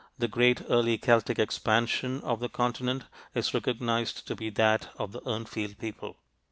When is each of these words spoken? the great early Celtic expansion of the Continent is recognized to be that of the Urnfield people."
the 0.17 0.27
great 0.27 0.63
early 0.67 0.97
Celtic 0.97 1.37
expansion 1.37 2.21
of 2.21 2.39
the 2.39 2.49
Continent 2.49 3.03
is 3.35 3.53
recognized 3.53 4.25
to 4.27 4.35
be 4.35 4.49
that 4.49 4.89
of 4.97 5.11
the 5.11 5.21
Urnfield 5.21 5.77
people." 5.77 6.17